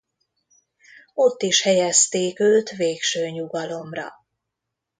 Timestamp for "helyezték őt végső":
1.61-3.29